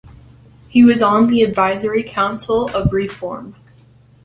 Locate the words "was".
0.83-1.03